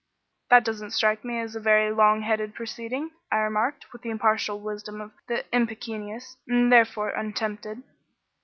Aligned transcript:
'""That 0.49 0.63
doesn't 0.65 0.93
strike 0.93 1.23
me 1.23 1.39
as 1.41 1.55
a 1.55 1.59
very 1.59 1.91
long 1.93 2.23
headed 2.23 2.55
proceeding," 2.55 3.11
I 3.31 3.37
remarked, 3.41 3.93
with 3.93 4.01
the 4.01 4.09
impartial 4.09 4.59
wisdom 4.59 4.99
of 4.99 5.11
the 5.27 5.45
impecunious, 5.55 6.37
and 6.47 6.71
therefore 6.73 7.09
untempted. 7.11 7.83